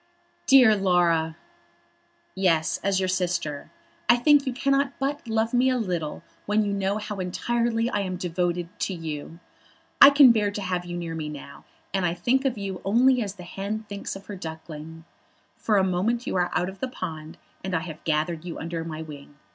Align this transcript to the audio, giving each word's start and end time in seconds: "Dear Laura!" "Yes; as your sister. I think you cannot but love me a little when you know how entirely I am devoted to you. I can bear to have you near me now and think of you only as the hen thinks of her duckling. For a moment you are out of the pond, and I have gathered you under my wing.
"Dear 0.47 0.75
Laura!" 0.75 1.37
"Yes; 2.33 2.79
as 2.83 2.99
your 2.99 3.07
sister. 3.07 3.69
I 4.09 4.15
think 4.15 4.47
you 4.47 4.51
cannot 4.51 4.93
but 4.97 5.27
love 5.29 5.53
me 5.53 5.69
a 5.69 5.77
little 5.77 6.23
when 6.47 6.63
you 6.65 6.73
know 6.73 6.97
how 6.97 7.19
entirely 7.19 7.87
I 7.87 7.99
am 7.99 8.15
devoted 8.17 8.67
to 8.79 8.95
you. 8.95 9.37
I 10.01 10.09
can 10.09 10.31
bear 10.31 10.49
to 10.49 10.61
have 10.63 10.85
you 10.85 10.97
near 10.97 11.13
me 11.13 11.29
now 11.29 11.65
and 11.93 12.17
think 12.17 12.45
of 12.45 12.57
you 12.57 12.81
only 12.83 13.21
as 13.21 13.35
the 13.35 13.43
hen 13.43 13.83
thinks 13.87 14.15
of 14.15 14.25
her 14.25 14.35
duckling. 14.35 15.05
For 15.55 15.77
a 15.77 15.83
moment 15.83 16.25
you 16.25 16.35
are 16.35 16.49
out 16.55 16.67
of 16.67 16.79
the 16.79 16.87
pond, 16.87 17.37
and 17.63 17.75
I 17.75 17.81
have 17.81 18.03
gathered 18.03 18.43
you 18.43 18.57
under 18.57 18.83
my 18.83 19.03
wing. 19.03 19.35